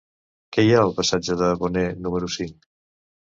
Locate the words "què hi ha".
0.55-0.79